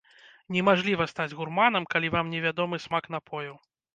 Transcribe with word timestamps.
Немажліва 0.55 1.05
стаць 1.11 1.35
гурманам, 1.41 1.85
калі 1.93 2.11
вам 2.17 2.33
невядомы 2.37 2.81
смак 2.87 3.03
напою. 3.17 3.53